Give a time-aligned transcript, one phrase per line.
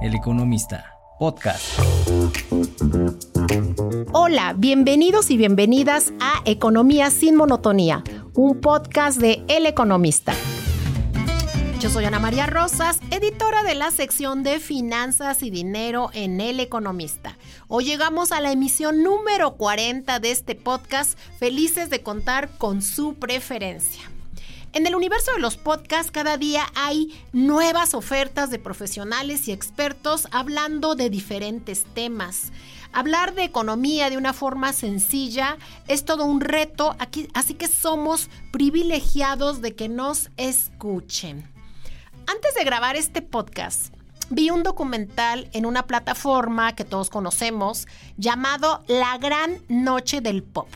[0.00, 1.76] El Economista, podcast.
[4.12, 10.34] Hola, bienvenidos y bienvenidas a Economía sin Monotonía, un podcast de El Economista.
[11.80, 16.60] Yo soy Ana María Rosas, editora de la sección de Finanzas y Dinero en El
[16.60, 17.36] Economista.
[17.66, 23.14] Hoy llegamos a la emisión número 40 de este podcast, felices de contar con su
[23.14, 24.08] preferencia.
[24.74, 30.28] En el universo de los podcasts cada día hay nuevas ofertas de profesionales y expertos
[30.30, 32.52] hablando de diferentes temas.
[32.92, 35.56] Hablar de economía de una forma sencilla
[35.88, 41.48] es todo un reto, aquí, así que somos privilegiados de que nos escuchen.
[42.26, 43.94] Antes de grabar este podcast,
[44.28, 50.68] vi un documental en una plataforma que todos conocemos llamado La Gran Noche del Pop.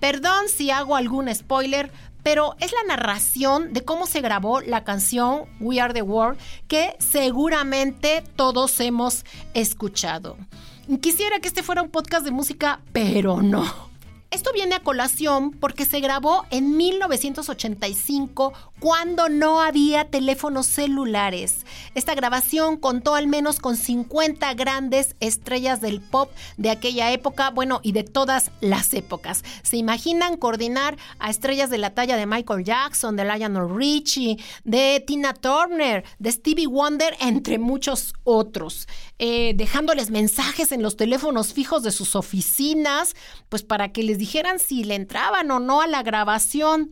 [0.00, 1.90] Perdón si hago algún spoiler,
[2.26, 6.96] pero es la narración de cómo se grabó la canción We Are the World que
[6.98, 10.36] seguramente todos hemos escuchado.
[11.00, 13.95] Quisiera que este fuera un podcast de música, pero no.
[14.30, 21.64] Esto viene a colación porque se grabó en 1985 cuando no había teléfonos celulares.
[21.94, 27.80] Esta grabación contó al menos con 50 grandes estrellas del pop de aquella época, bueno,
[27.82, 29.44] y de todas las épocas.
[29.62, 35.02] ¿Se imaginan coordinar a estrellas de la talla de Michael Jackson, de Lionel Richie, de
[35.06, 38.88] Tina Turner, de Stevie Wonder, entre muchos otros?
[39.18, 43.14] Eh, dejándoles mensajes en los teléfonos fijos de sus oficinas,
[43.48, 46.90] pues para que les dijeran si le entraban o no a la grabación.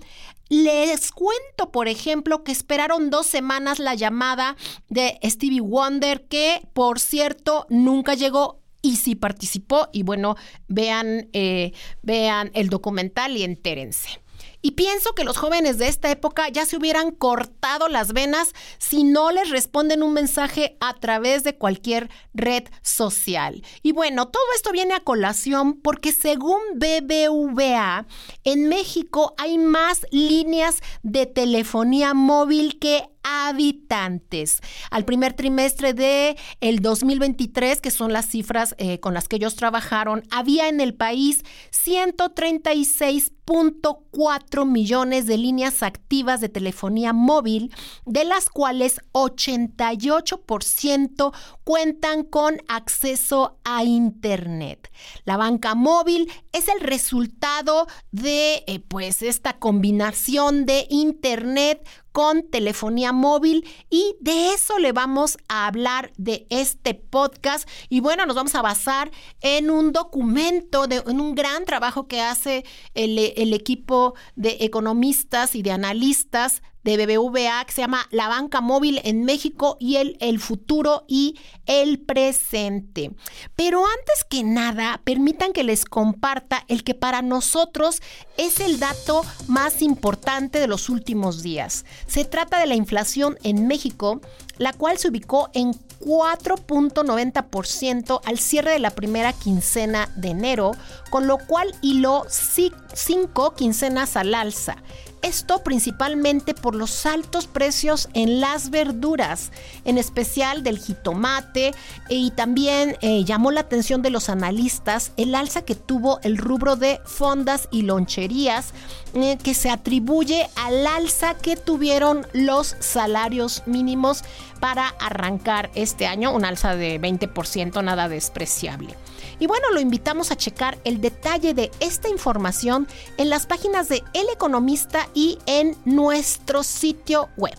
[0.48, 4.56] Les cuento, por ejemplo, que esperaron dos semanas la llamada
[4.88, 9.88] de Stevie Wonder, que por cierto nunca llegó y sí participó.
[9.92, 10.36] Y bueno,
[10.68, 14.20] vean, eh, vean el documental y entérense.
[14.66, 19.04] Y pienso que los jóvenes de esta época ya se hubieran cortado las venas si
[19.04, 23.62] no les responden un mensaje a través de cualquier red social.
[23.82, 28.06] Y bueno, todo esto viene a colación porque según BBVA,
[28.44, 34.60] en México hay más líneas de telefonía móvil que habitantes.
[34.90, 39.56] Al primer trimestre de el 2023, que son las cifras eh, con las que ellos
[39.56, 41.42] trabajaron, había en el país
[41.72, 47.74] 136.4 millones de líneas activas de telefonía móvil,
[48.04, 51.32] de las cuales 88%
[51.64, 54.90] cuentan con acceso a Internet.
[55.24, 61.84] La banca móvil es el resultado de eh, pues esta combinación de Internet
[62.14, 67.68] con telefonía móvil y de eso le vamos a hablar de este podcast.
[67.88, 69.10] Y bueno, nos vamos a basar
[69.40, 72.64] en un documento, de, en un gran trabajo que hace
[72.94, 78.60] el, el equipo de economistas y de analistas de BBVA que se llama La Banca
[78.60, 83.10] Móvil en México y el, el futuro y el presente.
[83.56, 88.00] Pero antes que nada, permitan que les comparta el que para nosotros
[88.36, 91.84] es el dato más importante de los últimos días.
[92.06, 94.20] Se trata de la inflación en México,
[94.58, 100.72] la cual se ubicó en 4.90% al cierre de la primera quincena de enero,
[101.10, 104.76] con lo cual hiló cinco quincenas al alza.
[105.24, 109.52] Esto principalmente por los altos precios en las verduras,
[109.86, 111.72] en especial del jitomate,
[112.10, 116.76] y también eh, llamó la atención de los analistas el alza que tuvo el rubro
[116.76, 118.74] de fondas y loncherías,
[119.14, 124.24] eh, que se atribuye al alza que tuvieron los salarios mínimos
[124.60, 128.94] para arrancar este año, un alza de 20%, nada despreciable.
[129.38, 134.02] Y bueno, lo invitamos a checar el detalle de esta información en las páginas de
[134.12, 137.58] El Economista y en nuestro sitio web.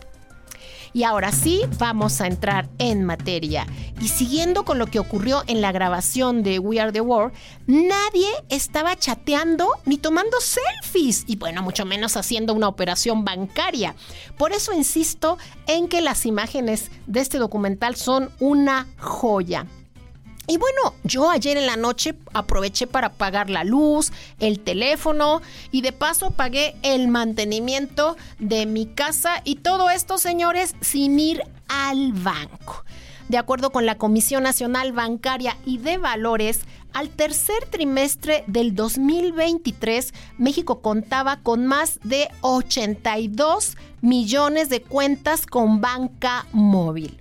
[0.96, 3.68] Y ahora sí, vamos a entrar en materia.
[4.00, 7.34] Y siguiendo con lo que ocurrió en la grabación de We Are the World,
[7.68, 13.94] nadie estaba chateando ni tomando selfies, y bueno, mucho menos haciendo una operación bancaria.
[14.38, 15.38] Por eso insisto
[15.68, 19.68] en que las imágenes de este documental son una joya.
[20.48, 25.82] Y bueno, yo ayer en la noche aproveché para pagar la luz, el teléfono y
[25.82, 32.14] de paso pagué el mantenimiento de mi casa y todo esto, señores, sin ir al
[32.14, 32.86] banco.
[33.28, 36.62] De acuerdo con la Comisión Nacional Bancaria y de Valores,
[36.94, 45.82] al tercer trimestre del 2023, México contaba con más de 82 millones de cuentas con
[45.82, 47.18] banca móvil.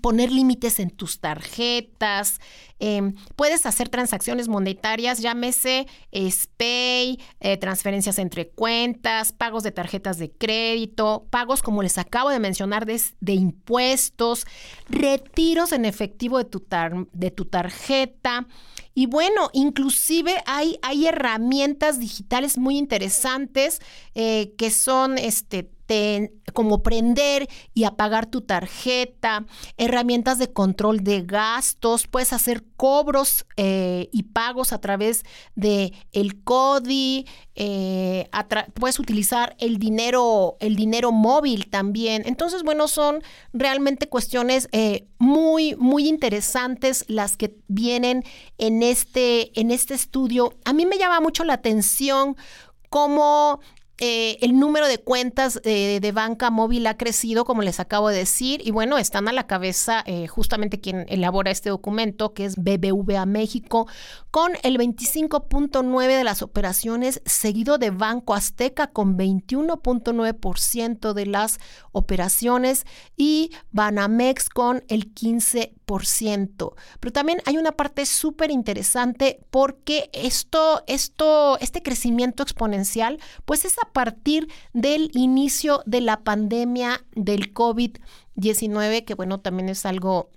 [0.00, 2.40] poner límites en tus tarjetas,
[2.78, 10.30] em, puedes hacer transacciones monetarias, llámese SPAY, eh, transferencias entre cuentas, pagos de tarjetas de
[10.30, 14.46] crédito, pagos como les acabo de mencionar de, de impuestos,
[14.88, 16.64] retiros en efectivo de tu,
[17.12, 18.46] de tu tarjeta.
[18.94, 23.80] Y bueno, inclusive hay, hay herramientas digitales muy interesantes
[24.14, 25.70] eh, que son este,
[26.52, 29.46] como prender y apagar tu tarjeta,
[29.76, 36.42] herramientas de control de gastos, puedes hacer cobros eh, y pagos a través de el
[36.42, 38.28] CODI, eh,
[38.74, 42.22] puedes utilizar el dinero, el dinero móvil también.
[42.26, 43.22] Entonces, bueno, son
[43.52, 48.24] realmente cuestiones eh, muy, muy interesantes las que vienen
[48.58, 50.54] en este, en este estudio.
[50.64, 52.36] A mí me llama mucho la atención
[52.88, 53.60] cómo
[54.02, 58.16] eh, el número de cuentas eh, de banca móvil ha crecido, como les acabo de
[58.16, 62.56] decir, y bueno, están a la cabeza eh, justamente quien elabora este documento, que es
[62.56, 63.86] BBVA México,
[64.30, 71.58] con el 25.9 de las operaciones, seguido de Banco Azteca con 21.9% de las
[71.92, 72.86] operaciones
[73.18, 76.74] y Banamex con el 15%.
[77.00, 83.76] Pero también hay una parte súper interesante porque esto, esto, este crecimiento exponencial, pues es
[83.78, 90.30] a partir del inicio de la pandemia del COVID-19, que bueno, también es algo,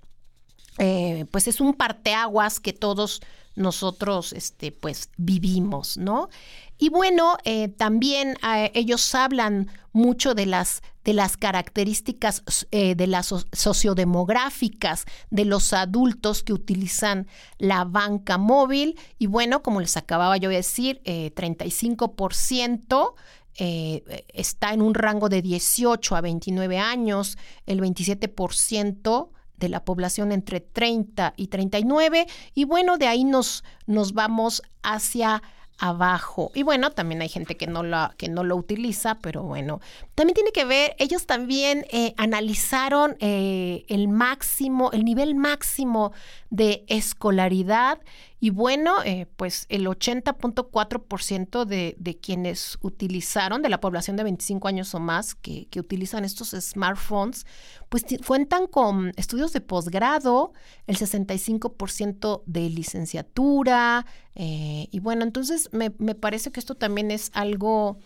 [0.78, 3.20] eh, pues es un parteaguas que todos
[3.56, 6.28] nosotros, este, pues vivimos, ¿no?
[6.76, 12.42] Y bueno, eh, también eh, ellos hablan mucho de las, de las características
[12.72, 17.28] de las sociodemográficas de los adultos que utilizan
[17.58, 18.98] la banca móvil.
[19.20, 23.14] Y bueno, como les acababa yo de decir, 35%
[23.56, 30.60] está en un rango de 18 a 29 años, el 27% de la población entre
[30.60, 35.42] 30 y 39 y bueno, de ahí nos, nos vamos hacia
[35.78, 36.52] abajo.
[36.54, 39.80] Y bueno, también hay gente que no, la, que no lo utiliza, pero bueno,
[40.14, 46.12] también tiene que ver, ellos también eh, analizaron eh, el máximo, el nivel máximo
[46.50, 47.98] de escolaridad
[48.44, 54.68] y bueno, eh, pues el 80.4% de, de quienes utilizaron, de la población de 25
[54.68, 57.46] años o más que, que utilizan estos smartphones,
[57.88, 60.52] pues cuentan con estudios de posgrado,
[60.86, 64.04] el 65% de licenciatura,
[64.34, 67.96] eh, y bueno, entonces me, me, parece que esto también es algo,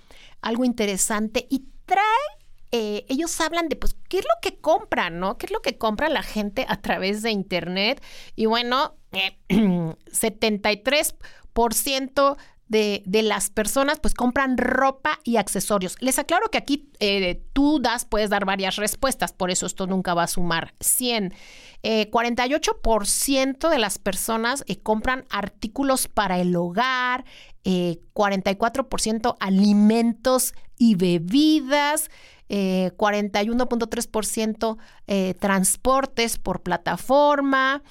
[0.41, 2.05] algo interesante y trae
[2.71, 5.39] eh, ellos hablan de, pues, qué es lo que compran, ¿no?
[5.39, 8.03] ¿Qué es lo que compra la gente a través de Internet?
[8.37, 8.98] Y bueno,
[9.49, 12.37] 73%
[12.69, 15.97] de, de, las personas pues compran ropa y accesorios.
[16.01, 20.15] Les aclaro que aquí eh, tú das, puedes dar varias respuestas, por eso esto nunca
[20.15, 21.35] va a sumar 100.
[21.83, 27.25] 48% eh, de las personas eh, compran artículos para el hogar,
[27.65, 32.11] 44% alimentos y bebidas.
[32.51, 34.79] 41.3%
[35.39, 37.83] transportes por plataforma,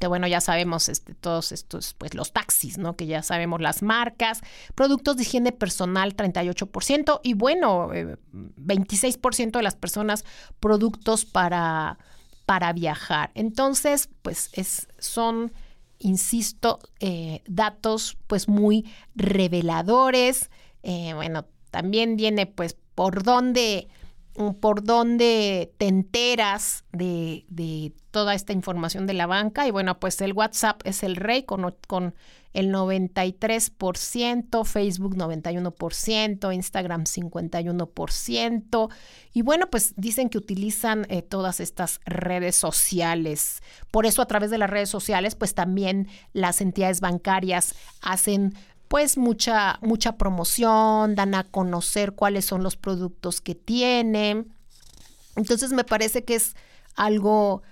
[0.00, 2.96] que bueno, ya sabemos este, todos estos, pues los taxis, ¿no?
[2.96, 4.40] Que ya sabemos las marcas,
[4.74, 10.24] productos de higiene personal 38% y bueno, 26% eh, de las personas
[10.60, 11.98] productos para,
[12.46, 13.30] para viajar.
[13.34, 15.52] Entonces, pues es, son,
[15.98, 20.50] insisto, eh, datos pues muy reveladores.
[20.82, 23.88] Eh, bueno, también viene pues por dónde
[24.60, 29.66] por dónde te enteras de, de, toda esta información de la banca.
[29.66, 32.14] Y bueno, pues el WhatsApp es el rey con, con
[32.54, 38.90] el 93%, Facebook 91%, Instagram 51%.
[39.34, 43.62] Y bueno, pues dicen que utilizan eh, todas estas redes sociales.
[43.90, 48.54] Por eso a través de las redes sociales, pues también las entidades bancarias hacen
[48.88, 54.52] pues mucha, mucha promoción, dan a conocer cuáles son los productos que tienen.
[55.36, 56.56] Entonces me parece que es
[56.96, 57.62] algo,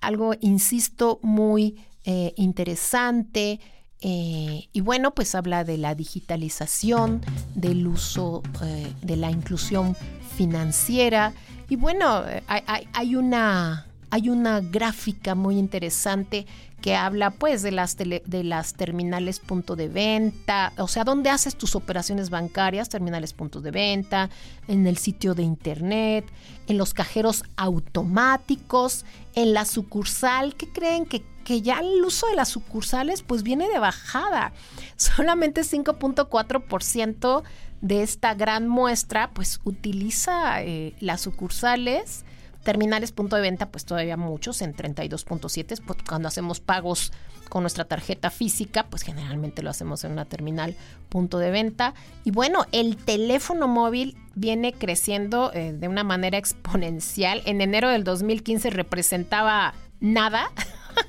[0.00, 3.58] algo insisto, muy eh, interesante.
[4.00, 7.22] Eh, y bueno, pues habla de la digitalización,
[7.54, 9.96] del uso eh, de la inclusión
[10.36, 11.32] financiera.
[11.68, 16.46] Y bueno, hay, una, hay una gráfica muy interesante
[16.80, 21.56] que habla pues de las, de las terminales punto de venta, o sea, dónde haces
[21.56, 24.30] tus operaciones bancarias, terminales puntos de venta,
[24.68, 26.24] en el sitio de internet,
[26.68, 32.34] en los cajeros automáticos, en la sucursal, ¿qué creen que que ya el uso de
[32.34, 34.52] las sucursales pues viene de bajada.
[34.96, 37.42] Solamente 5.4%
[37.80, 42.24] de esta gran muestra pues utiliza eh, las sucursales.
[42.66, 47.12] Terminales punto de venta pues todavía muchos en 32.7 pues, cuando hacemos pagos
[47.48, 50.74] con nuestra tarjeta física, pues generalmente lo hacemos en una terminal
[51.08, 51.94] punto de venta.
[52.24, 57.40] Y bueno, el teléfono móvil viene creciendo eh, de una manera exponencial.
[57.44, 60.50] En enero del 2015 representaba nada.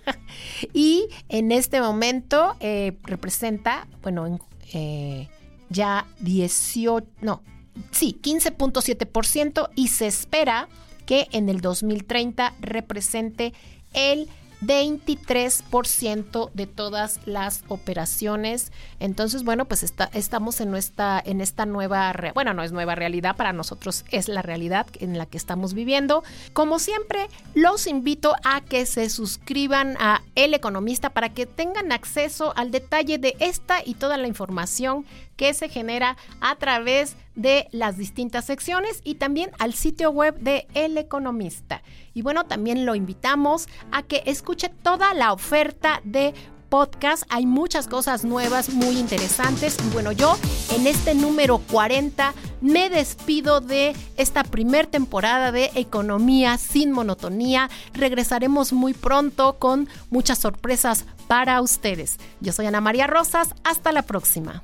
[0.73, 4.39] y en este momento eh, representa, bueno,
[4.73, 5.27] eh,
[5.69, 7.41] ya 18, no,
[7.89, 10.69] sí, 15.7% y se espera
[11.07, 13.53] que en el 2030 represente
[13.93, 14.29] el
[14.61, 18.71] 23% de todas las operaciones.
[18.99, 23.53] Entonces, bueno, pues está, estamos en, en esta nueva, bueno, no es nueva realidad, para
[23.53, 26.23] nosotros es la realidad en la que estamos viviendo.
[26.53, 32.53] Como siempre, los invito a que se suscriban a El Economista para que tengan acceso
[32.55, 35.05] al detalle de esta y toda la información
[35.37, 40.67] que se genera a través de las distintas secciones y también al sitio web de
[40.73, 41.83] El Economista.
[42.13, 46.33] Y bueno, también lo invitamos a que escuche toda la oferta de
[46.67, 47.23] podcast.
[47.29, 49.77] Hay muchas cosas nuevas, muy interesantes.
[49.85, 50.37] Y bueno, yo
[50.75, 57.69] en este número 40 me despido de esta primer temporada de Economía sin monotonía.
[57.93, 62.17] Regresaremos muy pronto con muchas sorpresas para ustedes.
[62.41, 63.53] Yo soy Ana María Rosas.
[63.63, 64.63] Hasta la próxima.